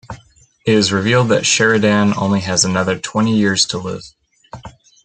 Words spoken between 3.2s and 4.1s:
years to live.